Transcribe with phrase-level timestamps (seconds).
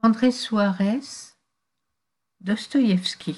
[0.00, 1.34] André Suarez,
[2.40, 3.36] Dostoïevski.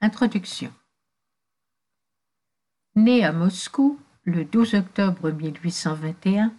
[0.00, 0.72] Introduction.
[2.96, 6.52] Né à Moscou le 12 octobre 1821,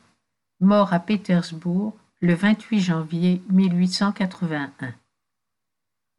[0.62, 4.96] mort à Pétersbourg le 28 janvier 1881.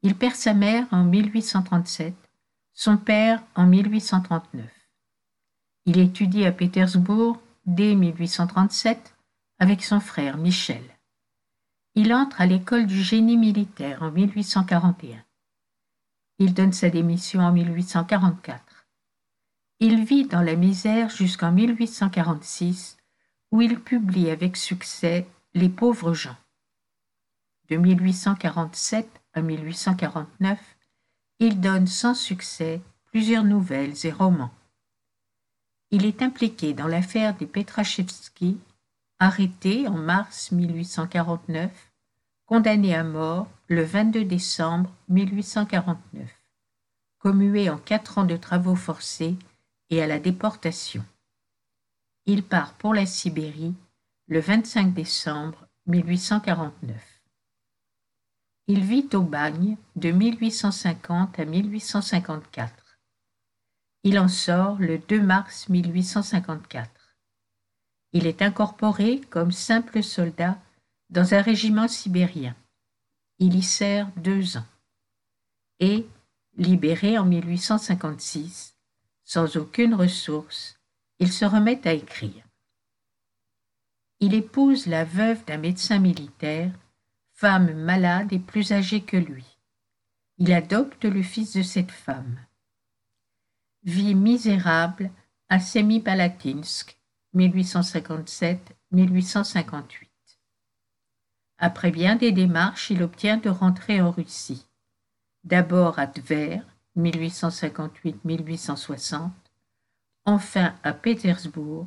[0.02, 2.14] Il perd sa mère en 1837,
[2.74, 4.66] son père en 1839.
[5.86, 9.16] Il étudie à Pétersbourg dès 1837
[9.58, 10.82] avec son frère Michel.
[11.94, 15.24] Il entre à l'école du génie militaire en 1841.
[16.38, 18.86] Il donne sa démission en 1844.
[19.80, 22.96] Il vit dans la misère jusqu'en 1846,
[23.50, 26.36] où il publie avec succès Les pauvres gens.
[27.68, 30.58] De 1847 à 1849,
[31.40, 34.52] il donne sans succès plusieurs nouvelles et romans.
[35.90, 38.58] Il est impliqué dans l'affaire des Petrachevski,
[39.20, 41.70] arrêté en mars 1849,
[42.46, 46.28] condamné à mort le 22 décembre 1849,
[47.18, 49.36] commué en quatre ans de travaux forcés
[49.90, 51.04] et à la déportation.
[52.24, 53.74] Il part pour la Sibérie
[54.26, 57.22] le 25 décembre 1849.
[58.68, 62.98] Il vit au bagne de 1850 à 1854.
[64.02, 66.99] Il en sort le 2 mars 1854.
[68.12, 70.60] Il est incorporé comme simple soldat
[71.10, 72.56] dans un régiment sibérien.
[73.38, 74.66] Il y sert deux ans.
[75.78, 76.06] Et,
[76.56, 78.76] libéré en 1856,
[79.24, 80.78] sans aucune ressource,
[81.18, 82.44] il se remet à écrire.
[84.18, 86.72] Il épouse la veuve d'un médecin militaire
[87.40, 89.46] femme malade et plus âgée que lui.
[90.36, 92.38] Il adopte le fils de cette femme.
[93.82, 95.10] Vie misérable
[95.48, 96.99] à Semipalatinsk,
[97.34, 100.08] 1857-1858.
[101.58, 104.66] Après bien des démarches, il obtient de rentrer en Russie.
[105.44, 106.62] D'abord à Tver,
[106.96, 109.30] 1858-1860,
[110.24, 111.86] enfin à Pétersbourg,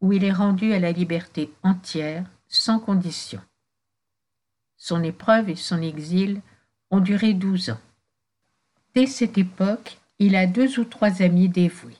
[0.00, 3.40] où il est rendu à la liberté entière, sans condition.
[4.76, 6.42] Son épreuve et son exil
[6.90, 7.80] ont duré douze ans.
[8.94, 11.96] Dès cette époque, il a deux ou trois amis dévoués.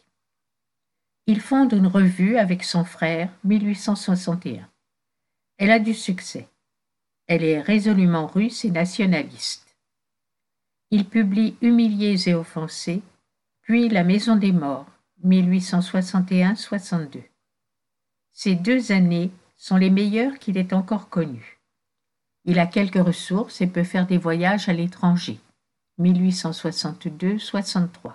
[1.28, 4.69] Il fonde une revue avec son frère 1861.
[5.59, 6.47] Elle a du succès.
[7.26, 9.76] Elle est résolument russe et nationaliste.
[10.92, 13.03] Il publie Humiliés et offensés,
[13.62, 14.86] puis La Maison des Morts
[15.25, 17.25] 1861-62.
[18.32, 21.59] Ces deux années sont les meilleures qu'il ait encore connues.
[22.44, 25.41] Il a quelques ressources et peut faire des voyages à l'étranger.
[25.98, 28.12] 1862-63.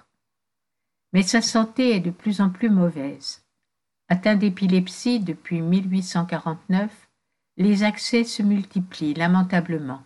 [1.14, 3.44] Mais sa santé est de plus en plus mauvaise.
[4.08, 7.10] Atteint d'épilepsie depuis 1849,
[7.58, 10.04] les accès se multiplient lamentablement,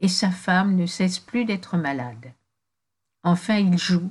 [0.00, 2.32] et sa femme ne cesse plus d'être malade.
[3.22, 4.10] Enfin il joue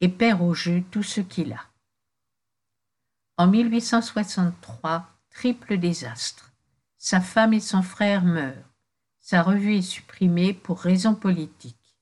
[0.00, 1.64] et perd au jeu tout ce qu'il a.
[3.38, 6.52] En 1863, triple désastre.
[6.98, 8.70] Sa femme et son frère meurent.
[9.20, 11.96] Sa revue est supprimée pour raisons politiques.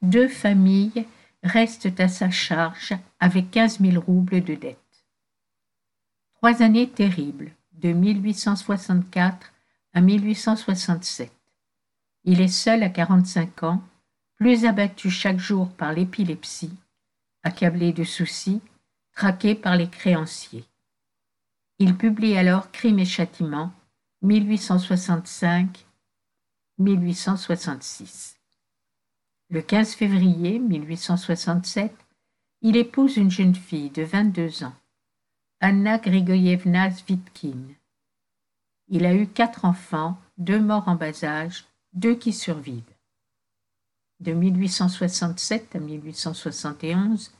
[0.00, 1.06] Deux familles
[1.42, 4.78] restent à sa charge avec quinze mille roubles de dette.
[6.34, 9.52] Trois années terribles, de 1864
[9.94, 11.32] à 1867.
[12.24, 13.82] Il est seul à 45 ans,
[14.36, 16.74] plus abattu chaque jour par l'épilepsie,
[17.42, 18.60] accablé de soucis,
[19.12, 20.64] traqué par les créanciers.
[21.78, 23.72] Il publie alors Crime et Châtiment,
[24.22, 25.86] 1865
[26.78, 28.41] 1866.
[29.52, 31.94] Le 15 février 1867,
[32.62, 34.72] il épouse une jeune fille de 22 ans,
[35.60, 37.58] Anna Grigoyevna Zvitkin.
[38.88, 42.94] Il a eu quatre enfants, deux morts en bas âge, deux qui survivent.
[44.20, 47.34] De 1867 à 1871,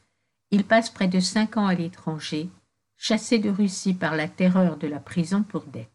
[0.50, 2.50] il passe près de cinq ans à l'étranger,
[2.98, 5.88] chassé de Russie par la terreur de la prison pour dette.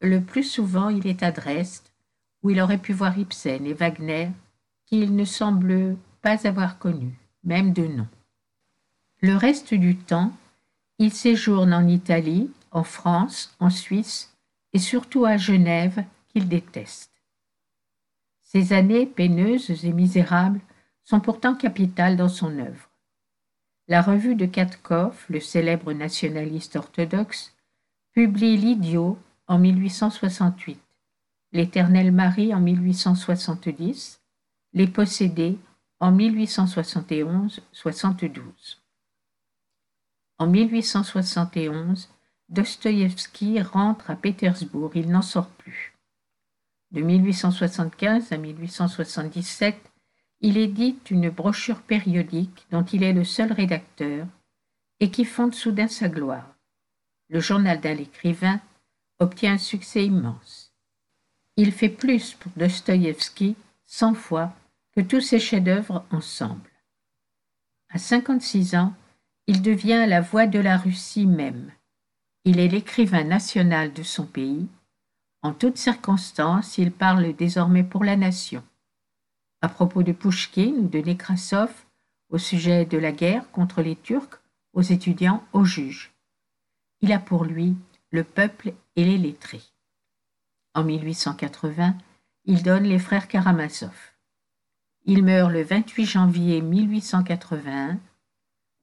[0.00, 1.86] Le plus souvent, il est à Dresde,
[2.42, 4.32] où il aurait pu voir Ibsen et Wagner,
[4.92, 8.06] qu'il ne semble pas avoir connus, même de nom.
[9.22, 10.36] Le reste du temps,
[10.98, 14.36] il séjourne en Italie, en France, en Suisse
[14.74, 17.10] et surtout à Genève, qu'il déteste.
[18.42, 20.60] Ces années peineuses et misérables
[21.04, 22.90] sont pourtant capitales dans son œuvre.
[23.88, 27.54] La revue de Katkov, le célèbre nationaliste orthodoxe,
[28.12, 30.78] publie L'idiot en 1868
[31.52, 34.21] L'Éternel Marie en 1870,
[34.74, 35.58] Les Possédés
[36.00, 38.78] en 1871-72.
[40.38, 42.08] En 1871,
[42.48, 45.94] Dostoïevski rentre à Pétersbourg, il n'en sort plus.
[46.90, 49.76] De 1875 à 1877,
[50.40, 54.26] il édite une brochure périodique dont il est le seul rédacteur
[55.00, 56.54] et qui fonde soudain sa gloire.
[57.28, 58.58] Le journal d'un écrivain
[59.18, 60.72] obtient un succès immense.
[61.58, 63.54] Il fait plus pour Dostoïevski
[63.84, 64.54] cent fois
[64.92, 66.70] que tous ses chefs-d'œuvre ensemble.
[67.88, 68.94] À 56 ans,
[69.46, 71.72] il devient la voix de la Russie même.
[72.44, 74.68] Il est l'écrivain national de son pays.
[75.42, 78.62] En toutes circonstances, il parle désormais pour la nation.
[79.60, 81.72] À propos de Pouchkine ou de Nekrasov,
[82.30, 84.40] au sujet de la guerre contre les Turcs,
[84.72, 86.12] aux étudiants, aux juges.
[87.00, 87.76] Il a pour lui
[88.10, 89.62] le peuple et les lettrés.
[90.74, 91.96] En 1880,
[92.44, 94.11] il donne les frères Karamazov.
[95.04, 97.98] Il meurt le 28 janvier 1881.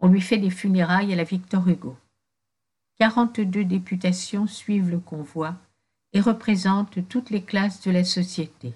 [0.02, 1.96] On lui fait des funérailles à la Victor Hugo.
[3.00, 5.56] 42 députations suivent le convoi
[6.12, 8.74] et représentent toutes les classes de la société.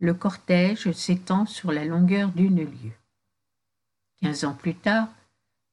[0.00, 2.96] Le cortège s'étend sur la longueur d'une lieue.
[4.22, 5.08] Quinze ans plus tard,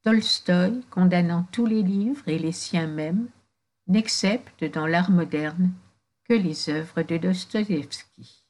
[0.04, 3.30] Tolstoï, condamnant tous les livres et les siens mêmes,
[3.88, 5.72] n'accepte dans l'art moderne
[6.25, 8.44] que les œuvres de Dostoïevski.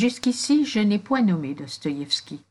[0.00, 2.42] Jusqu'ici, je n'ai point nommé Dostoïevski.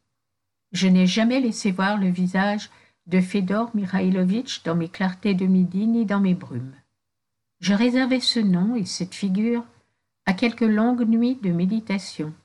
[0.72, 2.70] Je n'ai jamais laissé voir le visage
[3.08, 6.76] de Fedor Mikhailovitch dans mes clartés de midi ni dans mes brumes.
[7.60, 9.66] Je réservais ce nom et cette figure
[10.28, 12.36] à quelques longues nuits de méditation,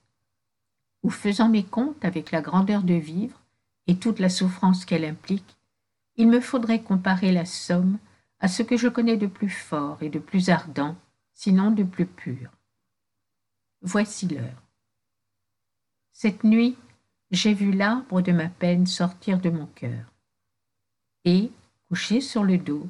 [1.03, 3.43] où faisant mes comptes avec la grandeur de vivre
[3.87, 5.59] et toute la souffrance qu'elle implique,
[6.17, 7.99] il me faudrait comparer la somme
[8.41, 10.97] à ce que je connais de plus fort et de plus ardent,
[11.35, 12.51] sinon de plus pur.
[13.83, 14.64] Voici l'heure.
[16.17, 16.77] Cette nuit,
[17.33, 20.13] j'ai vu l'arbre de ma peine sortir de mon cœur.
[21.25, 21.51] Et,
[21.89, 22.89] couché sur le dos,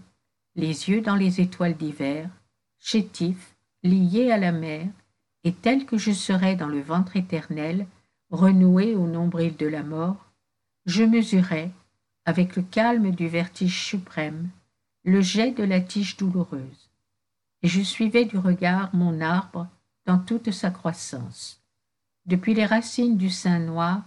[0.57, 2.29] les yeux dans les étoiles d'hiver,
[2.79, 4.87] chétif, lié à la mer,
[5.43, 7.87] et tel que je serais dans le ventre éternel,
[8.29, 10.31] renoué au nombril de la mort,
[10.85, 11.71] je mesurais,
[12.27, 14.51] avec le calme du vertige suprême,
[15.03, 16.91] le jet de la tige douloureuse,
[17.63, 19.67] et je suivais du regard mon arbre
[20.05, 21.64] dans toute sa croissance,
[22.27, 24.03] depuis les racines du sein noir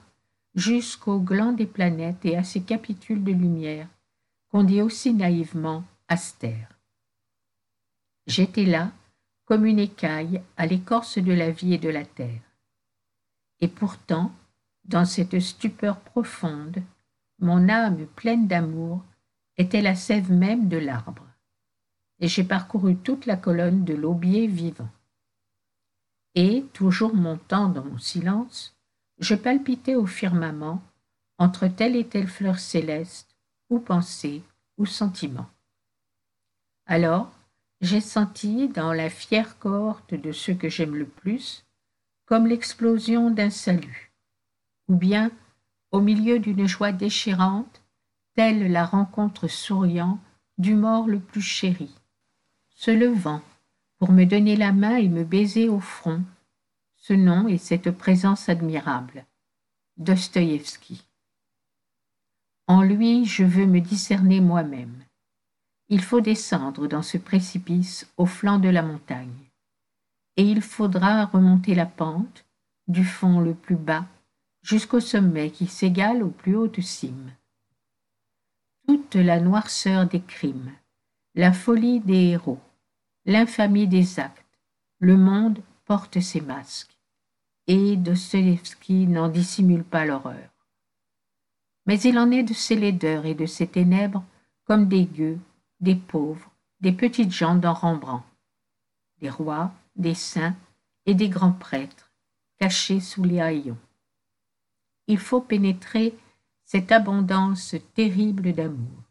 [0.56, 3.88] jusqu'au gland des planètes et à ses capitules de lumière,
[4.50, 6.70] qu'on dit aussi naïvement astère.
[8.26, 8.92] J'étais là,
[9.46, 12.42] comme une écaille à l'écorce de la vie et de la terre.
[13.60, 14.32] Et pourtant,
[14.84, 16.82] dans cette stupeur profonde,
[17.40, 19.04] mon âme pleine d'amour
[19.58, 21.26] était la sève même de l'arbre,
[22.20, 24.90] et j'ai parcouru toute la colonne de l'aubier vivant.
[26.40, 28.78] Et, toujours montant dans mon silence,
[29.18, 30.84] je palpitais au firmament
[31.40, 33.36] entre telle et telle fleur céleste,
[33.72, 34.44] ou pensée,
[34.78, 35.48] ou sentiment.
[36.86, 37.32] Alors,
[37.82, 41.66] j'ai senti dans la fière cohorte de ceux que j'aime le plus
[42.26, 44.12] comme l'explosion d'un salut,
[44.90, 45.32] ou bien,
[45.90, 47.82] au milieu d'une joie déchirante,
[48.36, 50.20] telle la rencontre souriant
[50.60, 51.96] du mort le plus chéri,
[52.70, 53.42] se levant
[53.98, 56.24] pour me donner la main et me baiser au front,
[56.98, 59.26] ce nom et cette présence admirable,
[59.98, 61.04] Dostoïevski.
[62.68, 65.04] En lui, je veux me discerner moi-même.
[65.90, 69.50] Il faut descendre dans ce précipice au flanc de la montagne,
[70.36, 72.46] et il faudra remonter la pente,
[72.88, 74.06] du fond le plus bas,
[74.62, 77.32] jusqu'au sommet qui s'égale aux plus hautes cimes.
[78.86, 80.72] Toute la noirceur des crimes,
[81.36, 82.60] la folie des héros,
[83.28, 84.44] l'infamie des actes,
[85.00, 86.98] le monde porte ses masques,
[87.68, 90.50] et Dostoevsky n'en dissimule pas l'horreur
[91.88, 94.24] mais il en est de ces laideurs et de ces ténèbres
[94.66, 95.40] comme des gueux,
[95.80, 98.26] des pauvres, des petites gens dans Rembrandt,
[99.20, 100.56] des rois, des saints
[101.06, 102.12] et des grands prêtres,
[102.60, 103.78] cachés sous les haillons.
[105.08, 106.14] Il faut pénétrer
[106.66, 109.04] cette abondance terrible d'amour.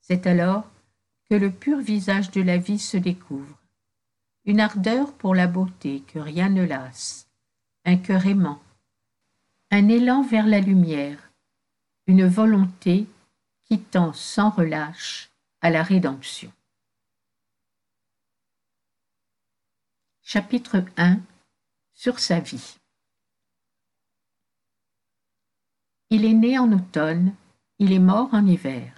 [0.00, 0.64] C'est alors
[1.28, 3.58] que le pur visage de la vie se découvre,
[4.44, 7.28] une ardeur pour la beauté que rien ne lasse,
[7.84, 8.62] un cœur aimant,
[9.70, 11.32] un élan vers la lumière,
[12.06, 13.06] une volonté
[13.64, 15.30] qui tend sans relâche
[15.60, 16.52] à la rédemption.
[20.22, 21.20] Chapitre 1
[21.92, 22.78] Sur sa vie.
[26.10, 27.34] Il est né en automne,
[27.78, 28.95] il est mort en hiver.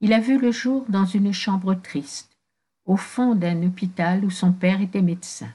[0.00, 2.38] Il a vu le jour dans une chambre triste,
[2.84, 5.52] au fond d'un hôpital où son père était médecin.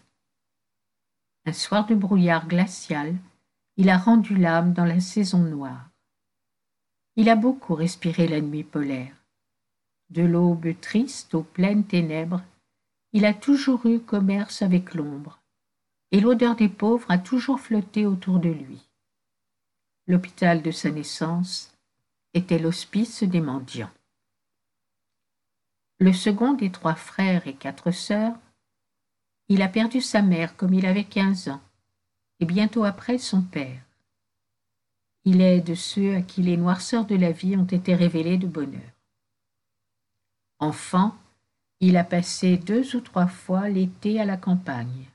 [1.45, 3.15] Un soir de brouillard glacial,
[3.77, 5.89] il a rendu l'âme dans la saison noire.
[7.15, 9.15] Il a beaucoup respiré la nuit polaire.
[10.09, 12.43] De l'aube triste aux pleines ténèbres,
[13.13, 15.39] il a toujours eu commerce avec l'ombre,
[16.11, 18.89] et l'odeur des pauvres a toujours flotté autour de lui.
[20.05, 21.73] L'hôpital de sa naissance
[22.33, 23.91] était l'hospice des mendiants.
[26.03, 28.35] Le second des trois frères et quatre sœurs,
[29.47, 31.61] il a perdu sa mère comme il avait quinze ans,
[32.41, 33.79] et bientôt après son père.
[35.23, 38.47] Il est de ceux à qui les noirceurs de la vie ont été révélées de
[38.47, 38.91] bonheur.
[40.59, 41.15] Enfant,
[41.79, 45.07] il a passé deux ou trois fois l'été à la campagne.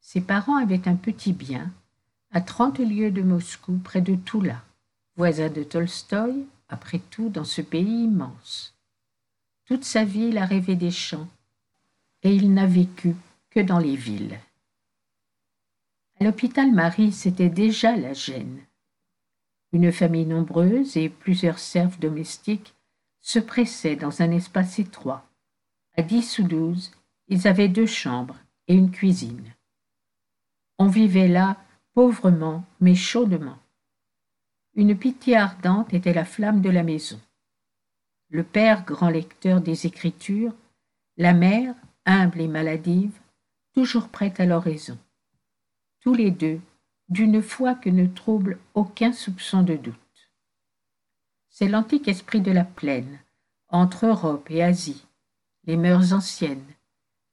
[0.00, 1.70] Ses parents avaient un petit bien,
[2.30, 4.62] à trente lieues de Moscou, près de Toula,
[5.16, 8.72] voisin de Tolstoï, après tout, dans ce pays immense.
[9.66, 11.28] Toute sa vie, il a rêvé des champs,
[12.22, 13.16] et il n'a vécu
[13.50, 14.38] que dans les villes.
[16.20, 18.60] À l'hôpital Marie, c'était déjà la gêne.
[19.72, 22.74] Une famille nombreuse et plusieurs serfs domestiques
[23.20, 25.28] se pressaient dans un espace étroit.
[25.96, 26.92] À dix ou douze,
[27.26, 28.36] ils avaient deux chambres
[28.68, 29.52] et une cuisine.
[30.78, 31.56] On vivait là
[31.92, 33.58] pauvrement mais chaudement.
[34.74, 37.20] Une pitié ardente était la flamme de la maison.
[38.28, 40.54] Le père, grand lecteur des Écritures,
[41.16, 43.18] la mère, humble et maladive,
[43.74, 44.98] toujours prête à l'oraison.
[46.00, 46.60] Tous les deux,
[47.08, 49.94] d'une foi que ne trouble aucun soupçon de doute
[51.58, 53.18] c'est l'antique esprit de la plaine,
[53.70, 55.06] entre Europe et Asie,
[55.64, 56.74] les mœurs anciennes,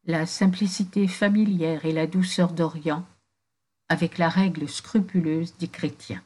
[0.05, 3.05] la simplicité familière et la douceur d'Orient,
[3.89, 6.23] avec la règle scrupuleuse des chrétiens.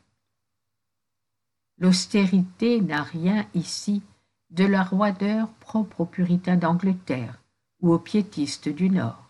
[1.80, 4.04] L'austérité n'a rien ici
[4.50, 7.42] de la roideur propre aux puritains d'Angleterre
[7.82, 9.30] ou aux piétistes du Nord.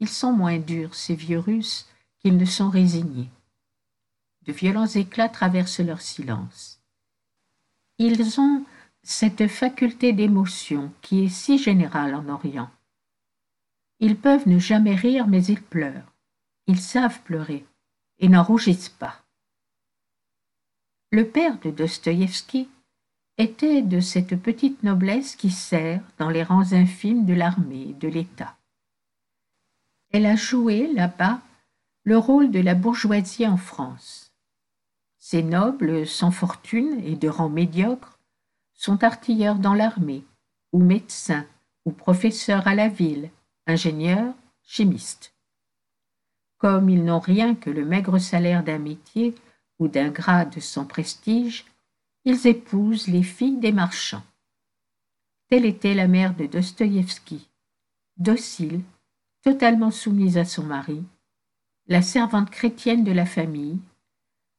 [0.00, 3.30] Ils sont moins durs, ces vieux Russes, qu'ils ne sont résignés.
[4.42, 6.80] De violents éclats traversent leur silence.
[7.98, 8.64] Ils ont
[9.02, 12.70] cette faculté d'émotion qui est si générale en Orient.
[14.00, 16.12] Ils peuvent ne jamais rire, mais ils pleurent.
[16.66, 17.64] Ils savent pleurer
[18.18, 19.22] et n'en rougissent pas.
[21.10, 22.68] Le père de Dostoïevski
[23.36, 28.08] était de cette petite noblesse qui sert dans les rangs infimes de l'armée et de
[28.08, 28.56] l'État.
[30.12, 31.40] Elle a joué là-bas
[32.04, 34.32] le rôle de la bourgeoisie en France.
[35.18, 38.20] Ces nobles sans fortune et de rang médiocre
[38.74, 40.22] sont artilleurs dans l'armée,
[40.72, 41.46] ou médecins,
[41.84, 43.30] ou professeurs à la ville,
[43.66, 45.34] ingénieurs, chimistes.
[46.58, 49.34] Comme ils n'ont rien que le maigre salaire d'un métier
[49.78, 51.64] ou d'un grade sans prestige,
[52.24, 54.24] ils épousent les filles des marchands.
[55.48, 57.48] Telle était la mère de Dostoïevski,
[58.16, 58.80] docile,
[59.42, 61.04] totalement soumise à son mari,
[61.86, 63.78] la servante chrétienne de la famille,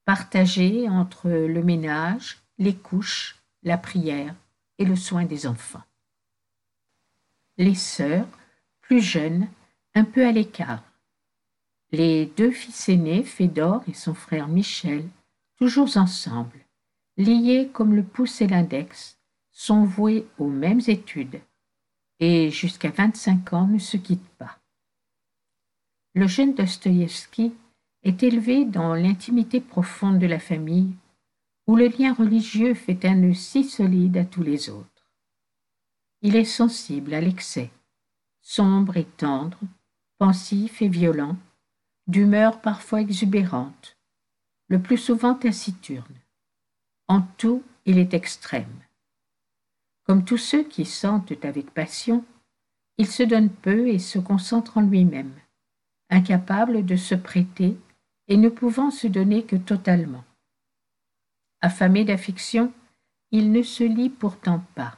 [0.05, 4.35] partagée entre le ménage, les couches, la prière
[4.77, 5.83] et le soin des enfants.
[7.57, 8.27] Les sœurs,
[8.81, 9.47] plus jeunes,
[9.95, 10.83] un peu à l'écart.
[11.91, 15.07] Les deux fils aînés, Fédor et son frère Michel,
[15.57, 16.64] toujours ensemble,
[17.17, 19.17] liés comme le pouce et l'index,
[19.51, 21.39] sont voués aux mêmes études
[22.19, 24.57] et jusqu'à vingt-cinq ans ne se quittent pas.
[26.13, 27.53] Le jeune Dostoïevski
[28.03, 30.93] est élevé dans l'intimité profonde de la famille,
[31.67, 35.11] où le lien religieux fait un nœud si solide à tous les autres.
[36.21, 37.71] Il est sensible à l'excès,
[38.41, 39.59] sombre et tendre,
[40.17, 41.37] pensif et violent,
[42.07, 43.97] d'humeur parfois exubérante,
[44.67, 46.21] le plus souvent taciturne.
[47.07, 48.81] En tout, il est extrême.
[50.03, 52.25] Comme tous ceux qui sentent avec passion,
[52.97, 55.33] il se donne peu et se concentre en lui-même,
[56.09, 57.77] incapable de se prêter
[58.27, 60.23] et ne pouvant se donner que totalement.
[61.61, 62.71] Affamé d'affection,
[63.31, 64.97] il ne se lie pourtant pas.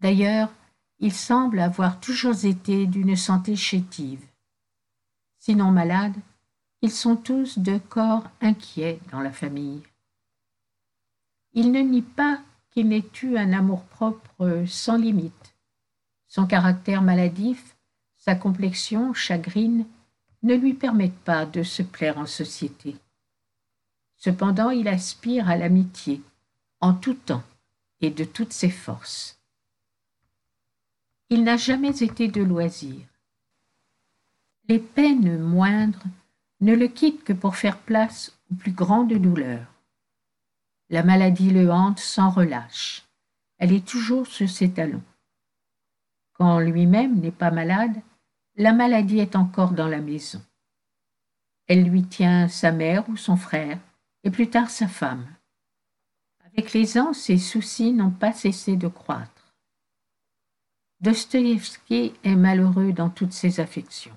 [0.00, 0.52] D'ailleurs,
[0.98, 4.24] il semble avoir toujours été d'une santé chétive.
[5.38, 6.16] Sinon malades,
[6.82, 9.82] ils sont tous de corps inquiets dans la famille.
[11.56, 12.38] Il ne nie pas
[12.70, 15.54] qu'il n'ait eu un amour-propre sans limite.
[16.28, 17.76] Son caractère maladif,
[18.18, 19.86] sa complexion chagrine
[20.42, 22.94] ne lui permettent pas de se plaire en société.
[24.16, 26.20] Cependant, il aspire à l'amitié,
[26.80, 27.42] en tout temps
[28.02, 29.38] et de toutes ses forces.
[31.30, 33.00] Il n'a jamais été de loisir.
[34.68, 36.04] Les peines moindres
[36.60, 39.75] ne le quittent que pour faire place aux plus grandes douleurs.
[40.88, 43.04] La maladie le hante sans relâche.
[43.58, 45.02] Elle est toujours sur ses talons.
[46.34, 48.00] Quand lui-même n'est pas malade,
[48.56, 50.40] la maladie est encore dans la maison.
[51.66, 53.78] Elle lui tient sa mère ou son frère,
[54.22, 55.26] et plus tard sa femme.
[56.44, 59.54] Avec les ans, ses soucis n'ont pas cessé de croître.
[61.00, 64.16] Dostoïevski est malheureux dans toutes ses affections.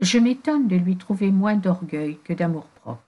[0.00, 3.07] Je m'étonne de lui trouver moins d'orgueil que d'amour-propre.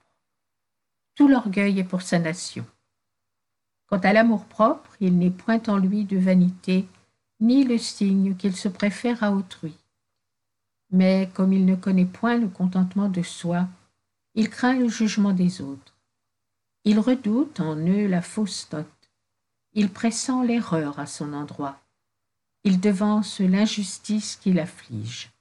[1.15, 2.65] Tout l'orgueil est pour sa nation.
[3.87, 6.87] Quant à l'amour-propre, il n'est point en lui de vanité,
[7.41, 9.75] ni le signe qu'il se préfère à autrui.
[10.91, 13.67] Mais comme il ne connaît point le contentement de soi,
[14.35, 15.95] il craint le jugement des autres.
[16.83, 18.87] Il redoute en eux la fausse note.
[19.73, 21.79] Il pressent l'erreur à son endroit.
[22.63, 25.31] Il devance l'injustice qui l'afflige.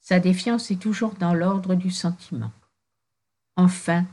[0.00, 2.52] Sa défiance est toujours dans l'ordre du sentiment.
[3.56, 4.06] Enfin,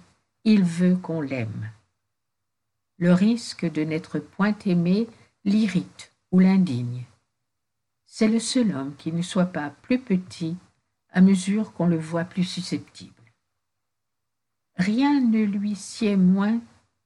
[0.50, 1.72] il veut qu'on l'aime.
[3.00, 5.10] Le risque de n'être point aimé
[5.44, 7.04] l'irrite ou l'indigne.
[8.06, 10.56] C'est le seul homme qui ne soit pas plus petit
[11.10, 13.12] à mesure qu'on le voit plus susceptible.
[14.78, 16.62] Rien ne lui sied moins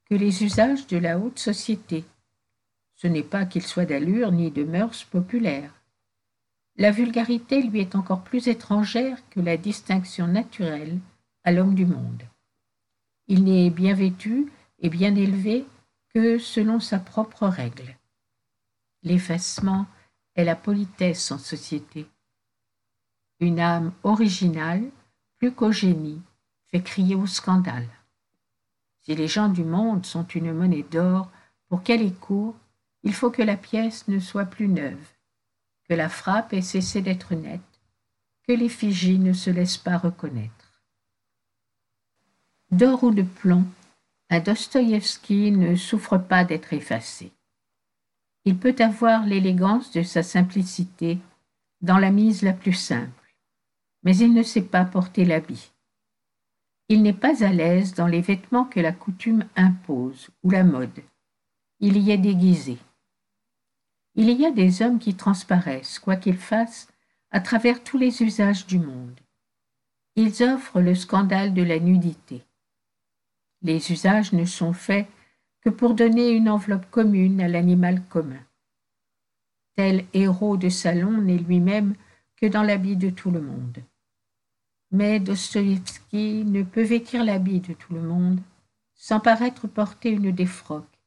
[0.08, 2.04] que les usages de la haute société.
[2.94, 5.74] Ce n'est pas qu'il soit d'allure ni de mœurs populaires.
[6.76, 11.00] La vulgarité lui est encore plus étrangère que la distinction naturelle
[11.42, 12.22] à l'homme du monde.
[13.32, 15.64] Il n'est bien vêtu et bien élevé
[16.12, 17.96] que selon sa propre règle.
[19.02, 19.86] L'effacement
[20.34, 22.06] est la politesse en société.
[23.40, 24.84] Une âme originale,
[25.38, 26.20] plus qu'au génie,
[26.66, 27.88] fait crier au scandale.
[29.00, 31.30] Si les gens du monde sont une monnaie d'or,
[31.70, 32.54] pour qu'elle court,
[33.02, 35.08] il faut que la pièce ne soit plus neuve,
[35.88, 37.80] que la frappe ait cessé d'être nette,
[38.46, 40.61] que l'effigie ne se laisse pas reconnaître
[42.72, 43.66] d'or ou de plomb,
[44.30, 47.30] un Dostoïevski ne souffre pas d'être effacé.
[48.46, 51.18] Il peut avoir l'élégance de sa simplicité
[51.82, 53.36] dans la mise la plus simple,
[54.02, 55.70] mais il ne sait pas porter l'habit.
[56.88, 61.02] Il n'est pas à l'aise dans les vêtements que la coutume impose ou la mode.
[61.80, 62.78] Il y est déguisé.
[64.14, 66.88] Il y a des hommes qui transparaissent, quoi qu'ils fassent,
[67.30, 69.20] à travers tous les usages du monde.
[70.16, 72.44] Ils offrent le scandale de la nudité.
[73.62, 75.08] Les usages ne sont faits
[75.60, 78.44] que pour donner une enveloppe commune à l'animal commun.
[79.76, 81.94] Tel héros de salon n'est lui-même
[82.36, 83.78] que dans l'habit de tout le monde.
[84.90, 88.40] Mais Dostoïevski ne peut vêtir l'habit de tout le monde
[88.94, 90.98] sans paraître porter une défroque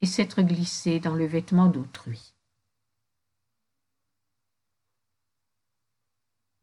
[0.00, 2.34] et s'être glissé dans le vêtement d'autrui.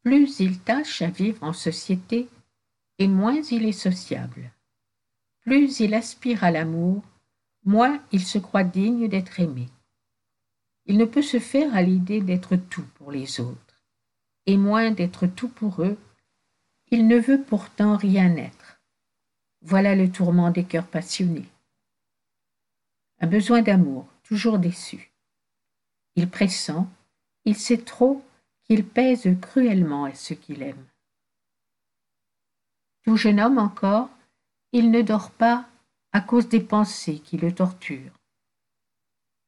[0.04, 2.28] Plus il tâche à vivre en société,
[3.00, 4.52] et moins il est sociable.
[5.44, 7.04] Plus il aspire à l'amour,
[7.66, 9.70] moins il se croit digne d'être aimé.
[10.86, 13.84] Il ne peut se faire à l'idée d'être tout pour les autres,
[14.46, 15.98] et moins d'être tout pour eux,
[16.92, 18.82] il ne veut pourtant rien être.
[19.62, 21.50] Voilà le tourment des cœurs passionnés.
[23.20, 25.12] Un besoin d'amour, toujours déçu.
[26.16, 26.86] Il pressent,
[27.46, 28.24] il sait trop
[28.64, 30.86] qu'il pèse cruellement à ceux qu'il aime.
[33.04, 34.10] Tout jeune homme encore,
[34.74, 35.70] il ne dort pas
[36.12, 38.12] à cause des pensées qui le torturent.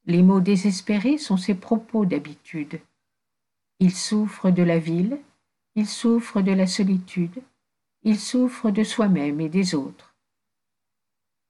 [0.06, 2.80] Les mots désespérés sont ses propos d'habitude.
[3.80, 5.20] Il souffre de la ville,
[5.74, 7.42] il souffre de la solitude,
[8.04, 10.14] il souffre de soi-même et des autres.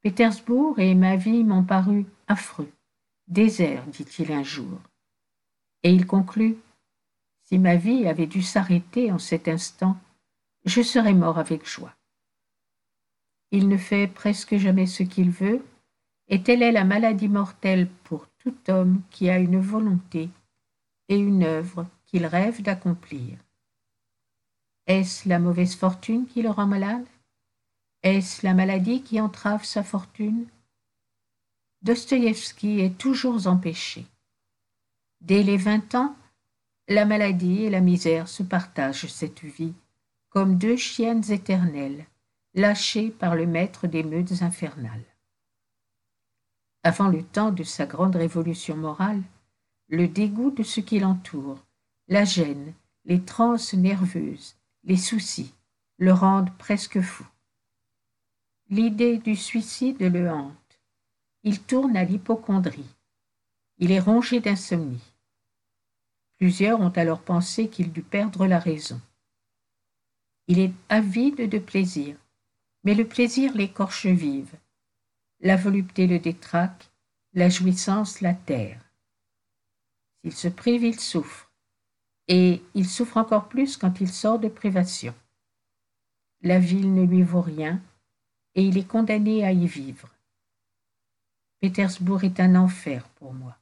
[0.02, 2.72] Pétersbourg et ma vie m'ont paru affreux,
[3.28, 4.80] désert, dit-il un jour.
[5.84, 6.58] Et il conclut
[7.44, 9.98] Si ma vie avait dû s'arrêter en cet instant,
[10.64, 11.94] je serais mort avec joie.
[13.52, 15.64] Il ne fait presque jamais ce qu'il veut,
[16.28, 20.30] et telle est la maladie mortelle pour tout homme qui a une volonté
[21.08, 23.38] et une œuvre qu'il rêve d'accomplir.
[24.88, 27.06] Est-ce la mauvaise fortune qui le rend malade?
[28.04, 30.46] Est-ce la maladie qui entrave sa fortune?
[31.82, 34.06] Dostoïevski est toujours empêché.
[35.22, 36.16] Dès les vingt ans,
[36.88, 39.74] la maladie et la misère se partagent cette vie,
[40.30, 42.06] comme deux chiennes éternelles,
[42.56, 45.04] lâché par le maître des meutes infernales.
[46.84, 49.22] Avant le temps de sa grande révolution morale,
[49.90, 51.60] le dégoût de ce qui l'entoure,
[52.08, 55.54] la gêne, les transes nerveuses, les soucis,
[55.98, 57.26] le rendent presque fou.
[58.70, 60.80] L'idée du suicide le hante.
[61.44, 62.96] Il tourne à l'hypochondrie.
[63.78, 65.14] Il est rongé d'insomnie.
[66.38, 69.00] Plusieurs ont alors pensé qu'il dut perdre la raison.
[70.48, 72.18] Il est avide de plaisir,
[72.86, 74.54] mais le plaisir l'écorche vive,
[75.42, 76.90] la volupté le détraque,
[77.34, 78.80] la jouissance la terre.
[80.22, 81.52] S'il se prive, il souffre,
[82.28, 85.16] et il souffre encore plus quand il sort de privation.
[86.42, 87.82] La ville ne lui vaut rien,
[88.54, 90.10] et il est condamné à y vivre.
[91.60, 93.58] Pétersbourg est un enfer pour moi.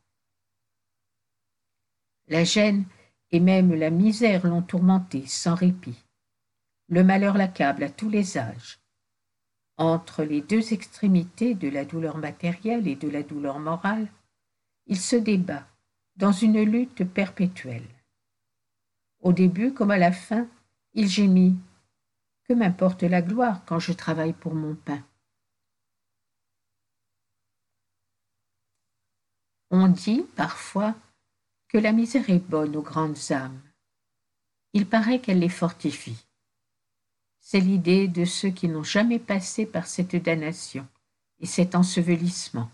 [2.27, 2.85] La gêne
[3.31, 6.03] et même la misère l'ont tourmenté sans répit.
[6.89, 8.82] Le malheur l'accable à tous les âges.
[9.77, 14.07] Entre les deux extrémités de la douleur matérielle et de la douleur morale,
[14.85, 15.67] il se débat
[16.15, 17.87] dans une lutte perpétuelle.
[19.21, 20.47] Au début comme à la fin,
[20.93, 21.55] il gémit
[22.43, 25.03] Que m'importe la gloire quand je travaille pour mon pain?
[29.71, 30.93] On dit parfois
[31.67, 33.59] que la misère est bonne aux grandes âmes.
[34.73, 36.27] Il paraît qu'elle les fortifie.
[37.45, 40.87] C'est l'idée de ceux qui n'ont jamais passé par cette damnation
[41.41, 42.71] et cet ensevelissement.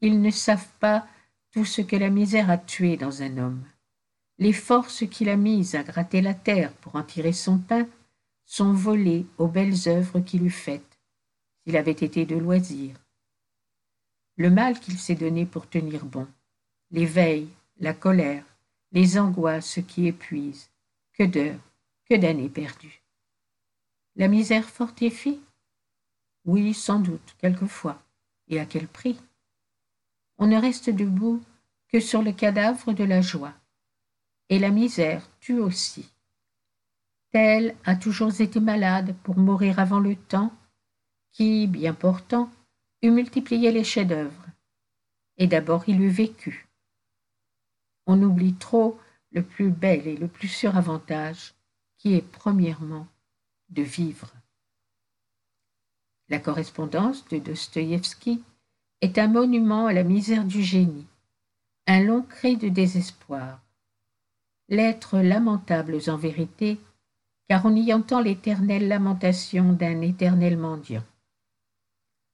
[0.00, 1.06] Ils ne savent pas
[1.52, 3.62] tout ce que la misère a tué dans un homme.
[4.38, 7.86] Les forces qu'il a mises à gratter la terre pour en tirer son pain
[8.46, 10.98] sont volées aux belles œuvres qu'il eût faites,
[11.62, 12.96] s'il avait été de loisir.
[14.36, 16.26] Le mal qu'il s'est donné pour tenir bon,
[16.90, 18.44] les veilles, la colère,
[18.92, 20.70] les angoisses qui épuisent,
[21.12, 21.60] que d'heures,
[22.08, 23.05] que d'années perdues.
[24.16, 25.40] La misère fortifie?
[26.44, 28.02] Oui, sans doute, quelquefois.
[28.48, 29.20] Et à quel prix?
[30.38, 31.42] On ne reste debout
[31.88, 33.54] que sur le cadavre de la joie.
[34.48, 36.12] Et la misère tue aussi.
[37.32, 40.52] Tel a toujours été malade pour mourir avant le temps,
[41.32, 42.50] qui, bien portant,
[43.02, 44.46] eût multiplié les chefs-d'œuvre.
[45.36, 46.66] Et d'abord il eût vécu
[48.06, 48.98] on oublie trop
[49.32, 51.54] le plus bel et le plus sûr avantage,
[51.98, 53.06] qui est premièrement
[53.70, 54.32] de vivre.
[56.28, 58.42] La correspondance de Dostoïevski
[59.00, 61.06] est un monument à la misère du génie,
[61.86, 63.60] un long cri de désespoir.
[64.68, 66.80] Lettres lamentables en vérité,
[67.48, 71.04] car on y entend l'éternelle lamentation d'un éternel mendiant.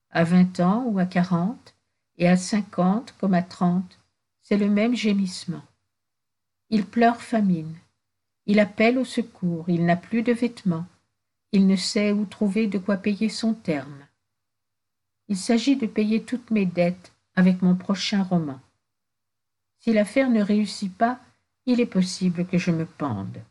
[0.09, 1.75] À vingt ans ou à quarante,
[2.17, 3.99] et à cinquante comme à trente,
[4.41, 5.63] c'est le même gémissement.
[6.69, 7.75] Il pleure famine.
[8.45, 9.69] Il appelle au secours.
[9.69, 10.85] Il n'a plus de vêtements.
[11.53, 14.05] Il ne sait où trouver de quoi payer son terme.
[15.29, 18.59] Il s'agit de payer toutes mes dettes avec mon prochain roman.
[19.79, 21.19] Si l'affaire ne réussit pas,
[21.65, 23.41] il est possible que je me pende.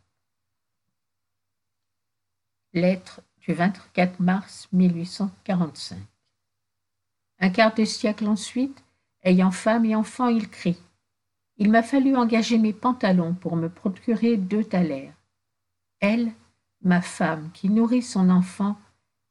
[2.75, 5.99] Lettre du 24 mars 1845.
[7.39, 8.85] Un quart de siècle ensuite,
[9.25, 10.81] Ayant femme et enfant, il crie.
[11.57, 15.15] Il m'a fallu engager mes pantalons pour me procurer deux thalers.
[16.01, 16.33] Elle,
[16.83, 18.79] ma femme qui nourrit son enfant,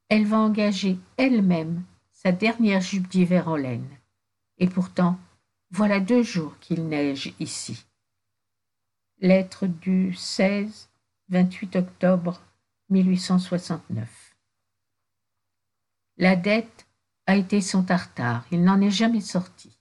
[0.08, 3.88] elle va engager elle-même sa dernière jupe d'hiver en laine.
[4.58, 5.18] Et pourtant,
[5.70, 7.84] voilà deux jours qu'il neige ici.
[9.18, 10.88] Lettre du 16
[11.28, 12.42] 28 octobre
[12.90, 14.36] 1869.
[16.18, 16.86] La dette
[17.26, 19.78] a été son tartare, il n'en est jamais sorti.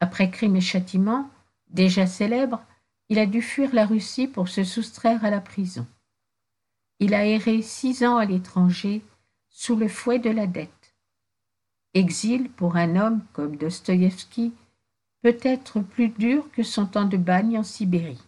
[0.00, 1.30] Après Crime et Châtiment,
[1.68, 2.62] déjà célèbre,
[3.08, 5.86] il a dû fuir la Russie pour se soustraire à la prison.
[7.00, 9.02] Il a erré six ans à l'étranger
[9.48, 10.94] sous le fouet de la dette.
[11.94, 14.52] Exil pour un homme comme Dostoïevski
[15.22, 18.22] peut être plus dur que son temps de bagne en Sibérie.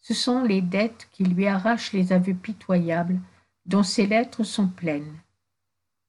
[0.00, 3.20] Ce sont les dettes qui lui arrachent les aveux pitoyables
[3.66, 5.18] dont ses lettres sont pleines.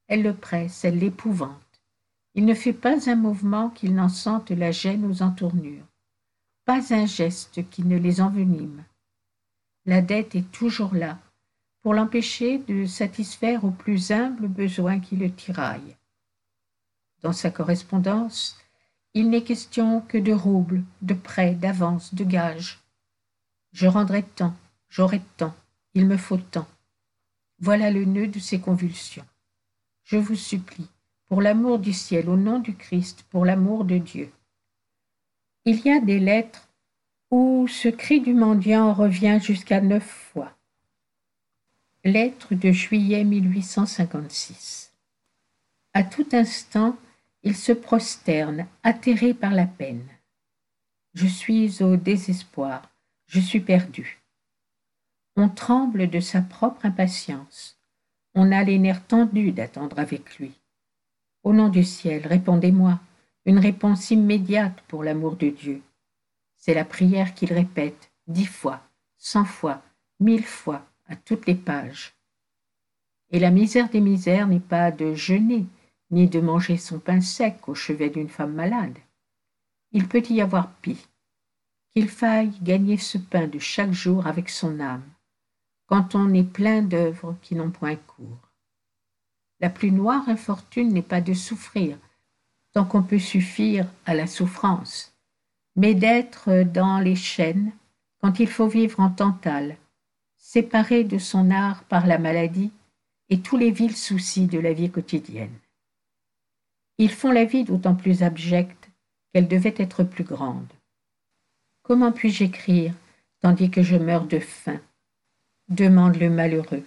[0.08, 1.82] Elles le pressent, elles l'épouvantent.
[2.34, 5.86] Il ne fait pas un mouvement qu'il n'en sente la gêne aux entournures,
[6.66, 8.84] pas un geste qui ne les envenime.
[9.86, 11.18] La dette est toujours là,
[11.82, 15.98] pour l'empêcher de satisfaire aux plus humbles besoins qui le tiraillent.
[17.22, 18.60] Dans sa correspondance,
[19.14, 22.80] il n'est question que de roubles, de prêts, d'avances, de gages.
[23.72, 24.56] Je rendrai tant,
[24.90, 25.56] j'aurai tant,
[25.94, 26.68] il me faut tant.
[27.60, 29.26] Voilà le nœud de ses convulsions.
[30.04, 30.90] Je vous supplie,
[31.28, 34.32] pour l'amour du ciel, au nom du Christ, pour l'amour de Dieu.
[35.66, 36.68] Il y a des lettres
[37.32, 40.52] où ce cri du mendiant revient jusqu'à neuf fois.
[42.04, 44.94] Lettre de juillet 1856.
[45.94, 46.98] À tout instant,
[47.44, 50.06] il se prosterne, atterré par la peine.
[51.14, 52.90] Je suis au désespoir,
[53.28, 54.22] je suis perdu.
[55.38, 57.78] On tremble de sa propre impatience.
[58.36, 60.52] On a les nerfs tendus d'attendre avec lui.
[61.44, 63.00] Au nom du ciel, répondez-moi,
[63.46, 65.82] une réponse immédiate pour l'amour de Dieu.
[66.62, 68.82] C'est la prière qu'il répète dix fois,
[69.18, 69.82] cent fois,
[70.20, 72.14] mille fois, à toutes les pages.
[73.32, 75.66] Et la misère des misères n'est pas de jeûner,
[76.12, 78.98] ni de manger son pain sec au chevet d'une femme malade.
[79.92, 81.08] Il peut y avoir pis,
[81.90, 85.04] qu'il faille gagner ce pain de chaque jour avec son âme,
[85.88, 88.52] quand on est plein d'œuvres qui n'ont point cours.
[89.62, 91.98] la plus noire infortune n'est pas de souffrir,
[92.72, 95.11] tant qu'on peut suffire à la souffrance,
[95.76, 97.72] mais d'être dans les chaînes
[98.20, 99.78] quand il faut vivre en tantale,
[100.38, 102.72] séparé de son art par la maladie
[103.30, 105.58] et tous les vils soucis de la vie quotidienne.
[106.98, 108.90] Ils font la vie d'autant plus abjecte
[109.34, 110.72] qu'elle devait être plus grande.
[111.82, 112.94] Comment puis-je écrire
[113.40, 114.80] tandis que je meurs de faim?
[115.70, 116.84] demande le malheureux.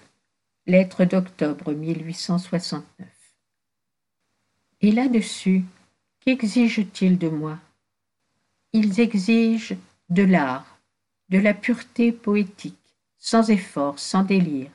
[0.67, 3.09] Lettre d'octobre 1869.
[4.83, 5.65] Et là-dessus,
[6.21, 7.59] qu'exigent-ils de moi?
[8.77, 9.77] Ils exigent
[10.09, 10.81] de l'art,
[11.29, 14.73] de la pureté poétique, sans effort, sans délire.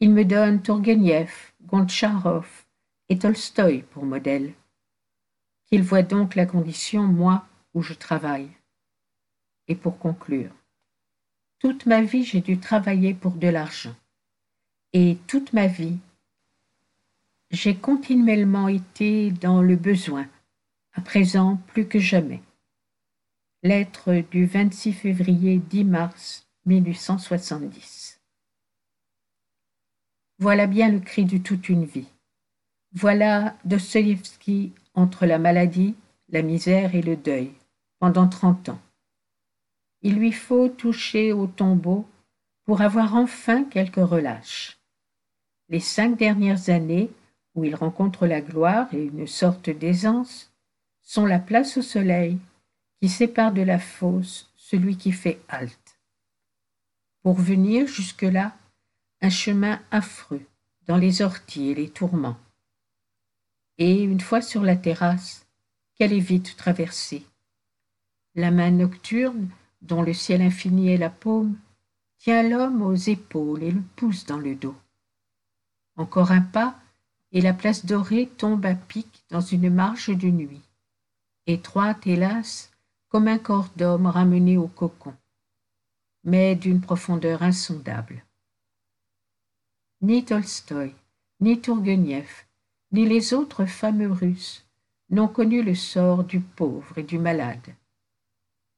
[0.00, 2.64] Ils me donnent Tourguenieff, Gontcharov
[3.10, 4.54] et Tolstoï pour modèle.
[5.66, 8.48] Qu'ils voient donc la condition, moi, où je travaille.
[9.68, 10.54] Et pour conclure,
[11.58, 13.94] toute ma vie j'ai dû travailler pour de l'argent.
[14.94, 15.98] Et toute ma vie,
[17.50, 20.26] j'ai continuellement été dans le besoin,
[20.94, 22.40] à présent plus que jamais.
[23.66, 28.20] Lettre du 26 février 10 mars 1870.
[30.38, 32.12] Voilà bien le cri de toute une vie.
[32.92, 35.94] Voilà Dostoïevski entre la maladie,
[36.28, 37.52] la misère et le deuil,
[38.00, 38.82] pendant trente ans.
[40.02, 42.06] Il lui faut toucher au tombeau
[42.66, 44.78] pour avoir enfin quelque relâche.
[45.70, 47.08] Les cinq dernières années,
[47.54, 50.52] où il rencontre la gloire et une sorte d'aisance,
[51.00, 52.38] sont la place au soleil
[53.00, 55.98] qui sépare de la fosse celui qui fait halte.
[57.22, 58.56] Pour venir jusque-là,
[59.20, 60.44] un chemin affreux
[60.86, 62.36] dans les orties et les tourments.
[63.78, 65.46] Et une fois sur la terrasse,
[65.94, 67.24] qu'elle est vite traversée.
[68.34, 69.48] La main nocturne,
[69.82, 71.56] dont le ciel infini est la paume,
[72.18, 74.76] tient l'homme aux épaules et le pousse dans le dos.
[75.96, 76.78] Encore un pas,
[77.32, 80.62] et la place dorée tombe à pic dans une marge de nuit,
[81.46, 82.70] étroite, hélas,
[83.14, 85.14] comme un corps d'homme ramené au cocon,
[86.24, 88.24] mais d'une profondeur insondable.
[90.00, 90.92] Ni Tolstoï,
[91.38, 92.48] ni Tourguenieff,
[92.90, 94.66] ni les autres fameux Russes
[95.10, 97.76] n'ont connu le sort du pauvre et du malade.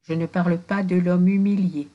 [0.02, 1.88] Je ne parle pas de l'homme humilié,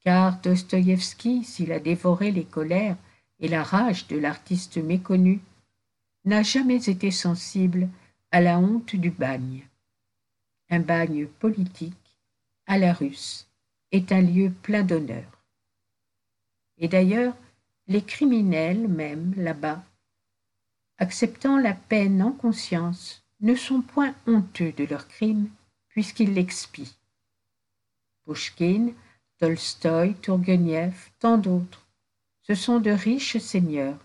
[0.00, 2.98] car Dostoïevski, s'il a dévoré les colères
[3.40, 5.40] et la rage de l'artiste méconnu,
[6.26, 7.88] n'a jamais été sensible
[8.32, 9.66] à la honte du bagne.
[10.70, 12.18] Un bagne politique,
[12.66, 13.46] à la russe,
[13.92, 15.42] est un lieu plein d'honneur.
[16.78, 17.36] Et d'ailleurs,
[17.86, 19.84] les criminels même là-bas,
[20.98, 25.50] acceptant la peine en conscience, ne sont point honteux de leurs crimes
[25.88, 26.90] puisqu'ils l'expient.
[28.24, 28.94] Pouchkine,
[29.38, 31.86] Tolstoï, Tourguenieff, tant d'autres.
[32.42, 33.98] Ce sont de riches seigneurs,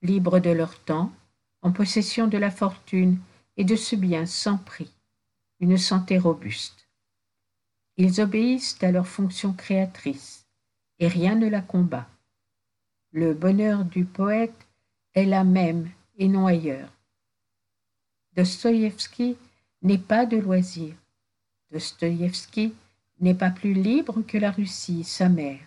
[0.00, 1.12] libres de leur temps,
[1.60, 3.18] en possession de la fortune
[3.56, 4.93] et de ce bien sans prix,
[5.64, 6.86] une santé robuste.
[7.96, 10.44] Ils obéissent à leur fonction créatrice,
[10.98, 12.06] et rien ne la combat.
[13.12, 14.66] Le bonheur du poète
[15.14, 16.90] est là même et non ailleurs.
[18.36, 19.38] Dostoïevski
[19.80, 20.94] n'est pas de loisir.
[21.70, 22.74] Dostoïevski
[23.20, 25.66] n'est pas plus libre que la Russie, sa mère.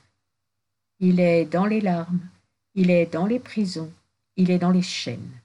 [1.00, 2.30] Il est dans les larmes,
[2.76, 3.92] il est dans les prisons,
[4.36, 5.42] il est dans les chaînes.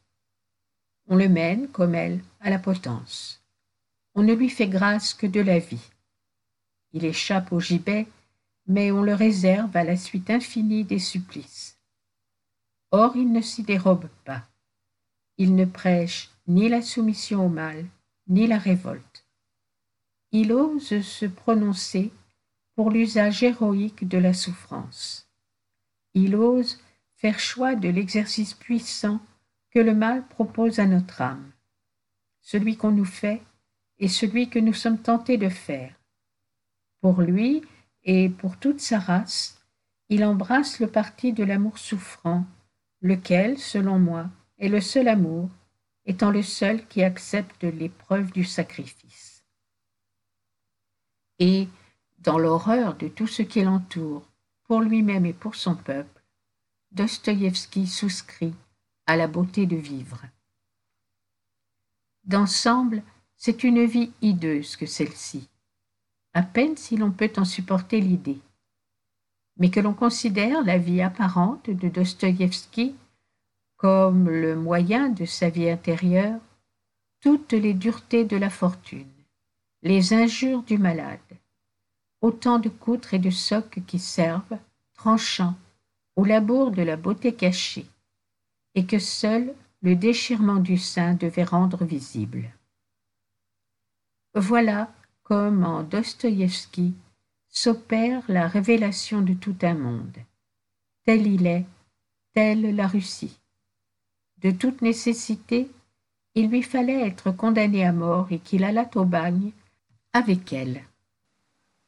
[1.09, 3.42] On le mène, comme elle, à la potence.
[4.15, 5.91] On ne lui fait grâce que de la vie.
[6.93, 8.07] Il échappe au gibet,
[8.67, 11.79] mais on le réserve à la suite infinie des supplices.
[12.91, 14.45] Or il ne s'y dérobe pas.
[15.39, 17.87] Il ne prêche ni la soumission au mal,
[18.29, 19.23] ni la révolte
[20.33, 22.11] il ose se prononcer
[22.75, 25.29] pour l'usage héroïque de la souffrance.
[26.15, 26.81] Il ose
[27.17, 29.21] faire choix de l'exercice puissant
[29.71, 31.53] que le mal propose à notre âme,
[32.41, 33.43] celui qu'on nous fait
[33.99, 35.95] et celui que nous sommes tentés de faire.
[37.01, 37.63] Pour lui
[38.05, 39.65] et pour toute sa race,
[40.09, 42.45] il embrasse le parti de l'amour souffrant,
[43.01, 45.51] lequel, selon moi, est le seul amour,
[46.05, 49.33] étant le seul qui accepte l'épreuve du sacrifice
[51.43, 51.69] et,
[52.21, 54.31] dans l'horreur de tout ce qui l'entoure,
[54.63, 56.23] pour lui-même et pour son peuple,
[56.93, 58.55] Dostoïevski souscrit
[59.07, 60.23] à la beauté de vivre.
[62.23, 63.03] D'ensemble,
[63.45, 65.49] c'est une vie hideuse que celle-ci,
[66.33, 68.39] à peine si l'on peut en supporter l'idée.
[69.57, 72.95] Mais que l'on considère la vie apparente de Dostoïevski
[73.79, 76.39] comme le moyen de sa vie intérieure,
[77.21, 79.11] toutes les duretés de la fortune,
[79.83, 81.19] les injures du malade,
[82.21, 84.59] autant de coutres et de socs qui servent,
[84.95, 85.57] tranchants,
[86.15, 87.87] au labour de la beauté cachée,
[88.77, 92.53] et que seul le déchirement du sein devait rendre visible.
[94.35, 94.91] Voilà
[95.25, 96.95] comme en Dostoïevski
[97.51, 100.17] s'opère la révélation de tout un monde.
[101.05, 101.67] Tel il est,
[102.33, 103.39] telle la Russie.
[104.39, 105.71] De toute nécessité,
[106.35, 109.53] il lui fallait être condamné à mort et qu'il allât au bagne
[110.15, 110.83] avec elle.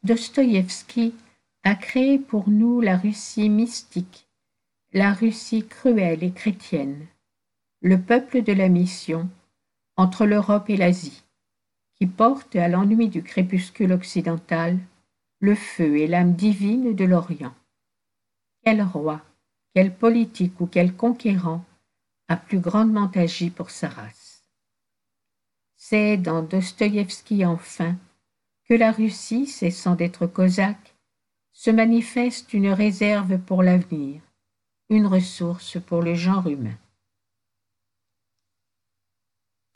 [0.03, 1.15] Dostoïevski
[1.63, 4.29] a créé pour nous la Russie mystique,
[4.93, 7.07] la Russie cruelle et chrétienne,
[7.81, 9.31] le peuple de la mission
[9.97, 11.24] entre l'Europe et l'Asie,
[11.95, 14.79] qui porte à l'ennui du crépuscule occidental
[15.41, 17.55] le feu et l'âme divine de l'Orient.
[18.65, 19.21] Quel roi,
[19.75, 21.65] quel politique ou quel conquérant
[22.29, 24.43] a plus grandement agi pour sa race?
[25.77, 27.97] C'est dans Dostoïevski enfin
[28.65, 30.95] que la Russie, cessant d'être cosaque,
[31.53, 34.23] se manifeste une réserve pour l'avenir,
[34.89, 36.79] une ressource pour le genre humain.